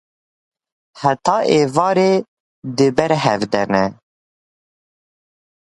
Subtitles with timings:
[1.01, 2.11] Heta êvarê
[2.77, 3.85] di ber hev de ne.